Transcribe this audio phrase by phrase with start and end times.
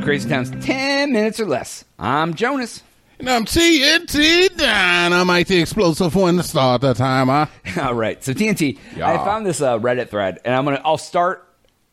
[0.00, 1.84] to Crazy Town's 10 minutes or less.
[1.98, 2.82] I'm Jonas.
[3.18, 7.48] And I'm TNT Dynamite, the explosive one to start the timer.
[7.80, 8.22] All right.
[8.24, 9.10] So TNT, Yeah.
[9.10, 11.46] I found this uh, Reddit thread, and I'm gonna I'll start,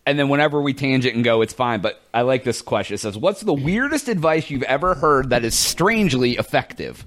[0.05, 1.81] and then whenever we tangent and go, it's fine.
[1.81, 2.93] But I like this question.
[2.95, 7.03] It says, "What's the weirdest advice you've ever heard that is strangely effective?"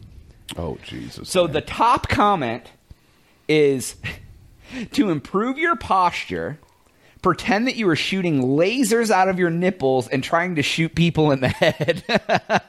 [0.59, 1.31] Oh, Jesus.
[1.31, 2.67] So the top comment
[3.49, 3.95] is
[4.93, 6.59] to improve your posture.
[7.23, 11.33] Pretend that you were shooting lasers out of your nipples and trying to shoot people
[11.33, 12.03] in the head.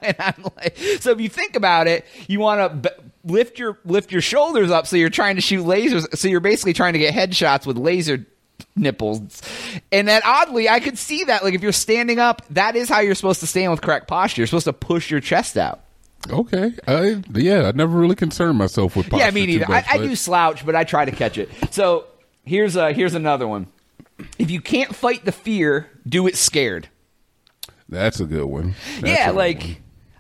[0.01, 3.79] and I'm like, so if you think about it, you want to b- lift your
[3.85, 6.17] lift your shoulders up, so you're trying to shoot lasers.
[6.17, 8.25] So you're basically trying to get headshots with laser
[8.75, 9.41] nipples.
[9.91, 11.43] And that oddly, I could see that.
[11.43, 14.41] Like if you're standing up, that is how you're supposed to stand with correct posture.
[14.41, 15.81] You're supposed to push your chest out.
[16.29, 16.71] Okay.
[16.87, 19.65] I, yeah, I never really concerned myself with posture Yeah, me neither.
[19.65, 21.49] I, much, I but- do slouch, but I try to catch it.
[21.71, 22.05] So
[22.43, 23.67] here's uh here's another one.
[24.37, 26.89] If you can't fight the fear, do it scared.
[27.89, 28.75] That's a good one.
[28.99, 29.75] That's yeah, like one.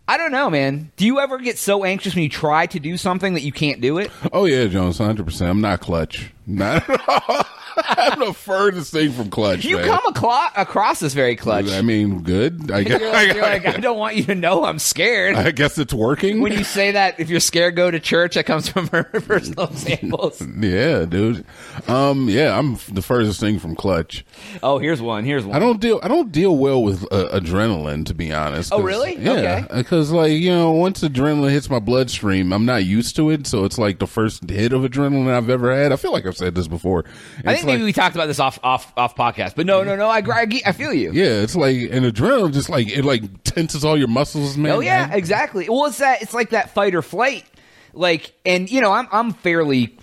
[0.07, 0.91] I don't know, man.
[0.97, 3.79] Do you ever get so anxious when you try to do something that you can't
[3.79, 4.11] do it?
[4.33, 5.49] Oh, yeah, Jonas, 100%.
[5.49, 6.31] I'm not clutch.
[6.45, 7.45] Not at all.
[7.77, 9.63] I'm the furthest thing from clutch.
[9.65, 9.85] You man.
[9.87, 11.69] come aclo- across as very clutch.
[11.69, 12.71] I mean, good.
[12.71, 15.35] I guess, You're like, you're like, I don't want you to know I'm scared.
[15.35, 16.41] I guess it's working.
[16.41, 18.35] when you say that, if you're scared, go to church.
[18.35, 20.41] That comes from her personal examples.
[20.59, 21.45] yeah, dude.
[21.87, 24.25] Um, yeah, I'm the furthest thing from clutch.
[24.63, 25.23] Oh, here's one.
[25.25, 25.55] Here's one.
[25.55, 25.99] I don't deal.
[26.03, 28.71] I don't deal well with uh, adrenaline, to be honest.
[28.73, 29.15] Oh, 'cause- really?
[29.17, 29.65] Yeah, Okay.
[29.77, 33.47] because like you know, once adrenaline hits my bloodstream, I'm not used to it.
[33.47, 35.91] So it's like the first hit of adrenaline I've ever had.
[35.91, 37.05] I feel like I've said this before.
[37.45, 39.83] I It's think maybe like- we talked about this off off off podcast, but no,
[39.83, 40.07] no, no.
[40.07, 41.11] I I, I feel you.
[41.13, 44.71] Yeah, it's like an adrenaline just like it like tenses all your muscles, man.
[44.73, 45.67] Oh yeah, exactly.
[45.69, 47.45] Well, it's that it's like that fight or flight.
[47.93, 49.97] Like, and you know, I'm I'm fairly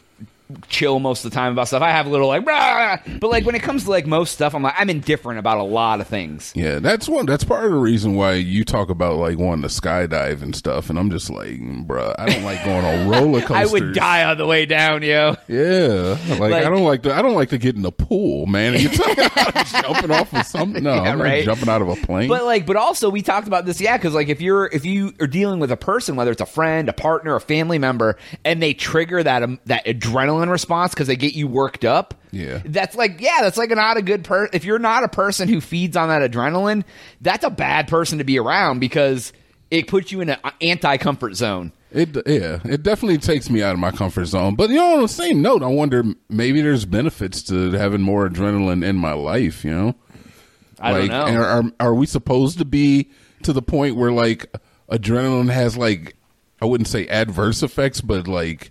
[0.69, 1.83] chill most of the time about stuff.
[1.83, 4.55] I have a little like, "Rah!" but like when it comes to like most stuff,
[4.55, 6.53] I'm like I'm indifferent about a lot of things.
[6.57, 7.27] Yeah, that's one.
[7.27, 10.91] That's part of the reason why you talk about like wanting to skydive and stuff.
[10.91, 13.57] And I'm just like, bruh, I don't like going on roller coasters.
[13.57, 15.37] I would die on the way down, yo.
[15.49, 17.15] Yeah, like, Like- I don't like to.
[17.15, 18.75] I don't like to get in the pool, man.
[18.75, 20.83] And you're talking about jumping off of something.
[20.83, 21.45] No, Yeah, I'm right.
[21.45, 22.29] not jumping out of a plane.
[22.29, 25.13] But like, but also we talked about this, yeah, because like if you're if you
[25.21, 28.63] are dealing with a person, whether it's a friend, a partner, a family member, and
[28.63, 32.61] they trigger that um, that adrenaline response because they get you worked up, Yeah.
[32.65, 34.51] that's like yeah, that's like not a good person.
[34.53, 36.85] If you're not a person who feeds on that adrenaline,
[37.21, 39.33] that's a bad person to be around because
[39.71, 41.73] it puts you in an anti comfort zone.
[41.91, 44.55] it, yeah, it definitely takes me out of my comfort zone.
[44.55, 48.29] But you know, on the same note, I wonder maybe there's benefits to having more
[48.29, 49.65] adrenaline in my life.
[49.65, 49.95] You know,
[50.81, 51.41] I like, don't know.
[51.41, 53.11] Are, are are we supposed to be
[53.43, 54.55] to the point where like
[54.91, 56.15] adrenaline has like
[56.61, 58.71] I wouldn't say adverse effects, but like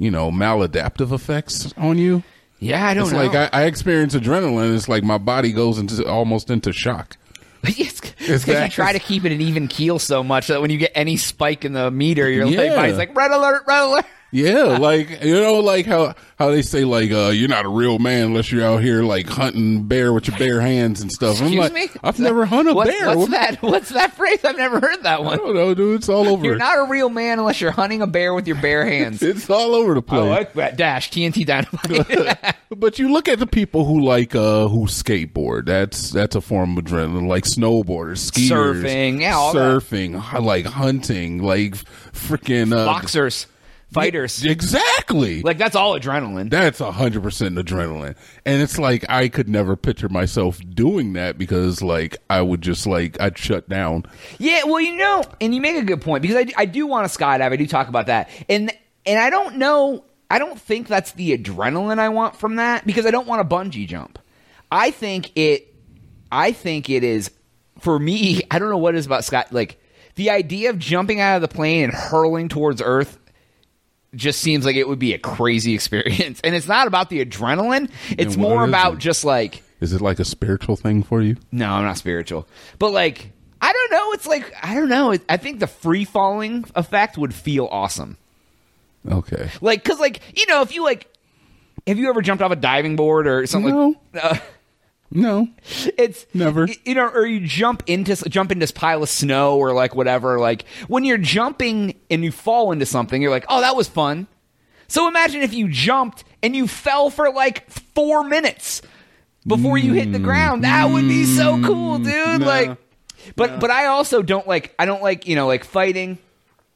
[0.00, 2.24] you know maladaptive effects on you?
[2.58, 3.20] yeah, I don't know.
[3.20, 3.38] It's know.
[3.40, 4.74] like I, I experience adrenaline.
[4.74, 7.16] It's like my body goes into almost into shock.
[7.62, 10.78] it's because you try to keep it an even keel so much that when you
[10.78, 12.74] get any spike in the meter, your like, Yeah.
[12.74, 14.06] body's like red alert, red alert.
[14.32, 17.98] Yeah, like you know, like how how they say like uh, you're not a real
[17.98, 21.38] man unless you're out here like hunting bear with your bare hands and stuff.
[21.40, 21.88] I'm Excuse like, me?
[22.02, 23.06] I've never hunted a What- bear.
[23.08, 23.62] What's What- that?
[23.62, 24.44] What's that phrase?
[24.44, 25.38] I've never heard that I one.
[25.38, 25.96] don't know, dude.
[25.96, 26.44] It's all over.
[26.44, 29.20] You're not a real man unless you're hunting a bear with your bare hands.
[29.22, 30.28] it's all over the I place.
[30.30, 30.76] like that.
[30.76, 32.56] Dash TNT dynamite.
[32.76, 35.66] But you look at the people who like uh who skateboard.
[35.66, 37.26] That's that's a form of adrenaline.
[37.26, 39.58] Like snowboarders, skiers, Surfing, yeah, all that.
[39.58, 41.74] surfing, h- like hunting, like
[42.12, 43.48] freaking uh, Boxers,
[43.92, 44.44] fighters.
[44.44, 45.42] Exactly.
[45.42, 46.50] Like that's all adrenaline.
[46.50, 51.38] That's a hundred percent adrenaline, and it's like I could never picture myself doing that
[51.38, 54.04] because like I would just like I'd shut down.
[54.38, 57.10] Yeah, well, you know, and you make a good point because I, I do want
[57.10, 57.52] to skydive.
[57.52, 58.72] I do talk about that, and
[59.06, 60.04] and I don't know.
[60.30, 63.44] I don't think that's the adrenaline I want from that because I don't want a
[63.44, 64.18] bungee jump.
[64.70, 65.74] I think it.
[66.32, 67.30] I think it is
[67.80, 68.42] for me.
[68.50, 69.44] I don't know what it is about sky.
[69.50, 69.80] Like
[70.14, 73.18] the idea of jumping out of the plane and hurling towards Earth
[74.14, 76.40] just seems like it would be a crazy experience.
[76.42, 77.90] And it's not about the adrenaline.
[78.10, 78.98] It's more about it?
[78.98, 81.36] just like Is it like a spiritual thing for you?
[81.52, 82.46] no, I'm not spiritual.
[82.78, 84.12] But like, I don't know.
[84.12, 85.14] It's like I don't know.
[85.28, 88.16] I think the free falling effect would feel awesome.
[89.10, 89.50] Okay.
[89.60, 91.06] Like, cause like you know, if you like,
[91.86, 93.72] have you ever jumped off a diving board or something?
[93.74, 93.94] No.
[94.12, 94.36] Like, uh,
[95.12, 95.48] No.
[95.98, 96.68] it's Never.
[96.84, 100.38] You know, or you jump into jump into this pile of snow or like whatever.
[100.38, 104.28] Like when you're jumping and you fall into something, you're like, oh, that was fun.
[104.86, 108.82] So imagine if you jumped and you fell for like four minutes
[109.46, 110.64] before you hit the ground.
[110.64, 112.40] That would be so cool, dude.
[112.40, 112.44] Mm.
[112.44, 112.78] Like,
[113.36, 116.18] but but I also don't like I don't like you know like fighting.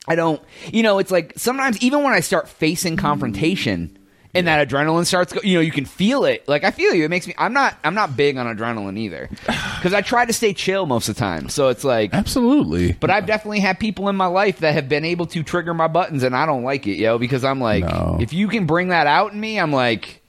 [0.07, 0.43] I don't
[0.73, 3.99] you know it's like sometimes even when I start facing confrontation,
[4.35, 5.33] and that adrenaline starts.
[5.33, 6.47] Go, you know, you can feel it.
[6.49, 7.05] Like I feel you.
[7.05, 7.35] It makes me.
[7.39, 7.77] I'm not.
[7.85, 11.19] I'm not big on adrenaline either, because I try to stay chill most of the
[11.21, 11.49] time.
[11.49, 12.13] So it's like.
[12.13, 12.93] Absolutely.
[12.93, 15.89] But I've definitely had people in my life that have been able to trigger my
[15.89, 17.19] buttons, and I don't like it, yo.
[17.19, 18.19] Because I'm like, No.
[18.21, 20.21] if you can bring that out in me, I'm like,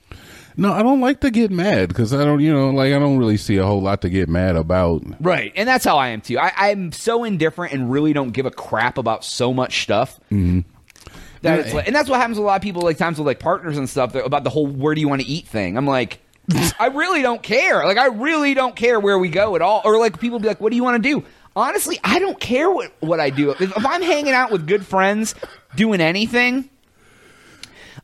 [0.58, 3.18] no, I don't like to get mad because I don't, you know, like I don't
[3.18, 5.04] really see a whole lot to get mad about.
[5.20, 6.38] Right, and that's how I am too.
[6.40, 10.18] I, I'm so indifferent and really don't give a crap about so much stuff.
[10.32, 10.62] Mm-hmm.
[11.46, 13.28] That it's like, and that's what happens with a lot of people, like times with
[13.28, 15.78] like partners and stuff, about the whole "where do you want to eat" thing.
[15.78, 16.20] I'm like,
[16.80, 17.86] I really don't care.
[17.86, 19.82] Like, I really don't care where we go at all.
[19.86, 21.26] Or like people be like, "What do you want to do?"
[21.56, 23.52] Honestly, I don't care what what I do.
[23.52, 25.36] If, if I'm hanging out with good friends,
[25.76, 26.70] doing anything,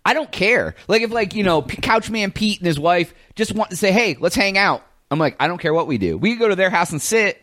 [0.05, 0.75] I don't care.
[0.87, 3.91] Like if like you know P- Couchman Pete and his wife just want to say,
[3.91, 6.17] "Hey, let's hang out." I'm like, I don't care what we do.
[6.17, 7.41] We can go to their house and sit.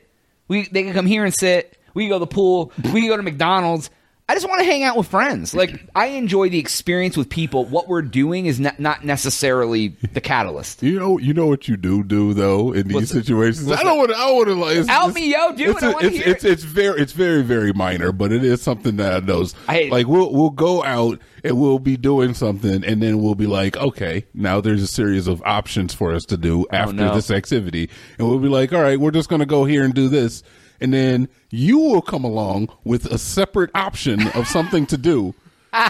[0.48, 1.78] We they can come here and sit.
[1.94, 2.72] We can go to the pool.
[2.82, 3.90] We can go to McDonald's.
[4.30, 5.54] I just want to hang out with friends.
[5.54, 7.64] Like I enjoy the experience with people.
[7.64, 10.82] What we're doing is not, not necessarily the catalyst.
[10.82, 13.70] You know, you know what you do do though in these What's situations.
[13.72, 14.16] I don't want to.
[14.18, 15.86] I want to like it's, Help it's- me, yo, do it's it.
[15.86, 18.96] I a- wanna it's, it's, it's very it's very very minor, but it is something
[18.96, 19.54] that I knows.
[19.66, 23.46] I- like we'll we'll go out and we'll be doing something, and then we'll be
[23.46, 27.14] like, okay, now there's a series of options for us to do oh, after no.
[27.14, 27.88] this activity,
[28.18, 30.42] and we'll be like, all right, we're just going to go here and do this,
[30.80, 35.34] and then you will come along with a separate option of something to do.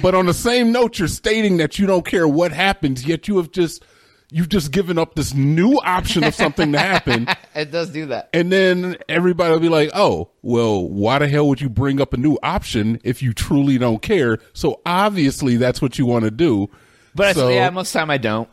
[0.00, 3.36] But on the same note, you're stating that you don't care what happens, yet you
[3.36, 3.84] have just
[4.30, 7.28] you've just given up this new option of something to happen.
[7.54, 8.28] It does do that.
[8.34, 12.12] And then everybody will be like, oh, well, why the hell would you bring up
[12.12, 14.38] a new option if you truly don't care?
[14.52, 16.68] So obviously that's what you want to do.
[17.14, 18.46] But so, I, yeah, most of the time I don't.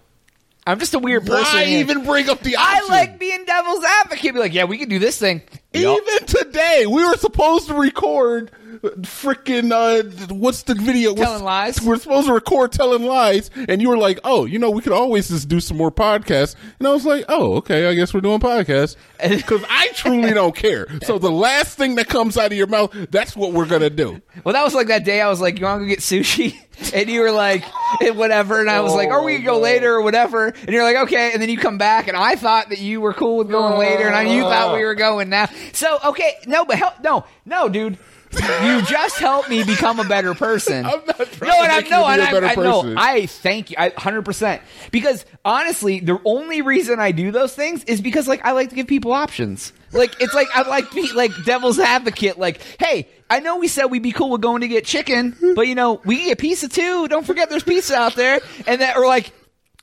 [0.66, 1.44] I'm just a weird person.
[1.44, 4.34] why even bring up the I like being devil's advocate.
[4.34, 5.42] Be like, yeah, we can do this thing.
[5.74, 10.04] Even today, we were supposed to record freaking uh
[10.34, 11.82] what's the video Telling lies?
[11.82, 14.94] we're supposed to record telling lies and you were like oh you know we could
[14.94, 18.22] always just do some more podcasts and i was like oh okay i guess we're
[18.22, 22.58] doing podcasts because i truly don't care so the last thing that comes out of
[22.58, 25.40] your mouth that's what we're gonna do Well, that was like that day I was
[25.40, 26.58] like, you want to go get sushi?
[26.94, 27.64] And you were like,
[28.02, 28.60] eh, whatever.
[28.60, 30.48] And I was like, or we go later or whatever.
[30.48, 31.32] And you're like, okay.
[31.32, 34.08] And then you come back and I thought that you were cool with going later
[34.08, 35.50] and I, you thought we were going now.
[35.74, 36.34] So, okay.
[36.48, 37.00] No, but help.
[37.02, 38.00] No, no, dude.
[38.36, 40.86] You just helped me become a better person.
[40.86, 42.56] I'm not trying no, and I make you no, be and a I, better I
[42.56, 42.96] no.
[42.98, 44.62] I thank you, hundred percent.
[44.92, 48.76] Because honestly, the only reason I do those things is because like I like to
[48.76, 49.74] give people options.
[49.92, 52.40] Like it's like I like be like devil's advocate.
[52.40, 55.68] Like, hey, I know we said we'd be cool with going to get chicken, but
[55.68, 57.08] you know we can get pizza too.
[57.08, 59.32] Don't forget there's pizza out there, and that or like.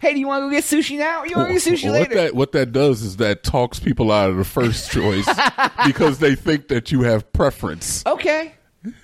[0.00, 1.20] Hey, do you want to go get sushi now?
[1.20, 2.14] Or you want to get sushi what later?
[2.17, 5.29] that what that does is that talks people out of the first choice
[5.87, 8.55] because they think that you have preference okay.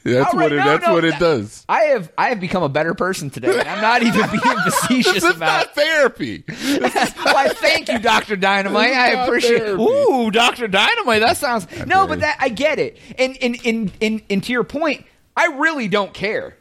[0.04, 2.62] that's All what it no, that's no, what it does I have I have become
[2.62, 3.60] a better person today.
[3.60, 5.66] I'm not even being facetious this is about.
[5.66, 8.93] not therapy Why, thank you, Doctor Dynamite.
[8.94, 9.58] I appreciate.
[9.58, 9.82] therapy.
[9.82, 11.20] Ooh, Doctor Dynamite.
[11.20, 12.96] That sounds no, but that I get it.
[13.19, 15.04] And and and and, and to your point,
[15.37, 16.56] I really don't care.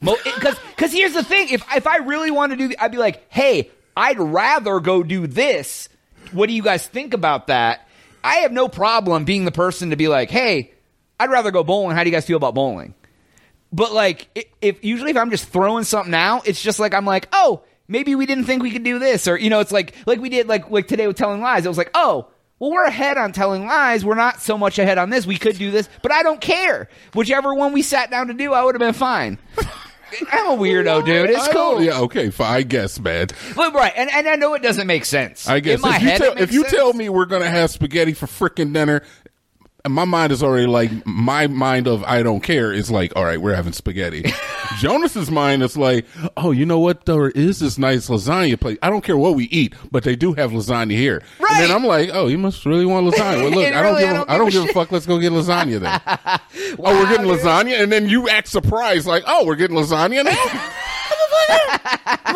[0.00, 3.24] Because because here's the thing: if if I really want to do, I'd be like,
[3.30, 5.88] hey, I'd rather go do this.
[6.30, 7.88] What do you guys think about that?
[8.22, 10.72] I have no problem being the person to be like, hey,
[11.18, 11.96] I'd rather go bowling.
[11.96, 12.94] How do you guys feel about bowling?
[13.72, 17.28] But like, if usually if I'm just throwing something out, it's just like I'm like,
[17.32, 20.20] oh, maybe we didn't think we could do this, or you know, it's like like
[20.20, 21.66] we did like like today with telling lies.
[21.66, 22.28] It was like, oh,
[22.60, 24.04] well, we're ahead on telling lies.
[24.04, 25.26] We're not so much ahead on this.
[25.26, 26.88] We could do this, but I don't care.
[27.14, 29.38] Whichever one we sat down to do, I would have been fine.
[30.32, 31.30] I'm a weirdo, dude.
[31.30, 31.82] It's I cool.
[31.82, 35.04] yeah okay fine i guess man But right, and, and I know it doesn't make
[35.04, 35.48] sense.
[35.48, 37.70] I guess in my if you head, tell if you tell me we're gonna have
[37.70, 39.02] spaghetti for freaking dinner,
[39.88, 43.40] my mind is already like my mind of I don't care is like all right
[43.40, 44.24] we're having spaghetti.
[44.78, 48.90] Jonas's mind is like oh you know what there is this nice lasagna place I
[48.90, 51.22] don't care what we eat but they do have lasagna here.
[51.38, 51.50] Right.
[51.52, 53.42] And then I'm like oh you must really want lasagna.
[53.42, 54.92] Well look I don't really, give I a, don't I don't give a a fuck
[54.92, 56.00] let's go get lasagna then.
[56.78, 57.40] oh we're getting dude.
[57.40, 61.94] lasagna and then you act surprised like oh we're getting lasagna now.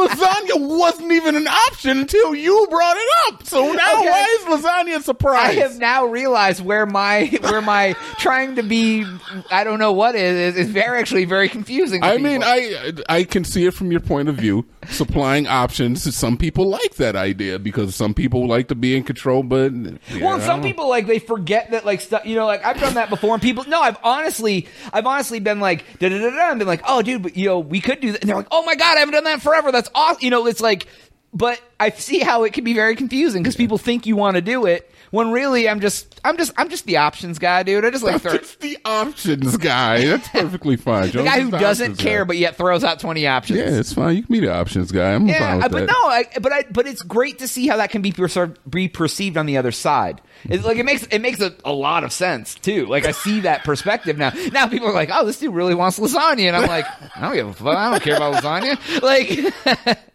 [0.08, 3.46] Lasagna wasn't even an option until you brought it up.
[3.46, 4.10] So now Okay.
[4.10, 5.56] why is lasagna a surprise?
[5.56, 9.04] I have now realized where my where my trying to be
[9.50, 12.02] I don't know what is is very actually very confusing.
[12.02, 12.42] I mean.
[12.44, 14.64] I I can see it from your point of view.
[14.88, 16.14] Supplying options.
[16.14, 19.42] Some people like that idea because some people like to be in control.
[19.42, 22.26] But yeah, well, some people like they forget that like stuff.
[22.26, 23.64] You know, like I've done that before, and people.
[23.68, 27.00] No, I've honestly, I've honestly been like da da da da, and been like, oh,
[27.00, 28.22] dude, but you know, we could do that.
[28.22, 29.70] And they're like, oh my god, I haven't done that forever.
[29.70, 30.22] That's awesome.
[30.22, 30.86] You know, it's like,
[31.32, 34.42] but I see how it can be very confusing because people think you want to
[34.42, 37.84] do it, when really I'm just I'm just I'm just the options guy, dude.
[37.84, 40.04] I just like throw, It's the options guy.
[40.04, 41.10] That's perfectly fine.
[41.12, 43.58] the guy who doesn't care but yet throws out 20 options.
[43.60, 44.16] yeah, it's fine.
[44.16, 45.12] You can be the options guy.
[45.14, 45.86] I'm fine Yeah, with but that.
[45.86, 48.88] no, I, but I, but it's great to see how that can be perceived, be
[48.88, 50.20] perceived on the other side.
[50.44, 52.86] It's like it makes it makes a, a lot of sense too.
[52.86, 54.32] Like I see that perspective now.
[54.52, 56.84] Now people are like, "Oh, this dude really wants lasagna," and I'm like,
[57.16, 57.76] "I don't give a fuck.
[57.76, 59.98] I don't care about lasagna." Like,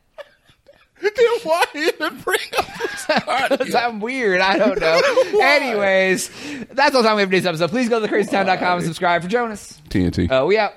[1.01, 1.11] Then
[1.43, 4.41] why even bring up because I'm weird.
[4.41, 5.01] I don't know.
[5.41, 6.29] Anyways,
[6.71, 7.69] that's all the time we have for today's episode.
[7.69, 9.79] Please go to thecrazytown.com and subscribe for Jonas.
[9.89, 10.29] TNT?
[10.31, 10.73] Uh, we out.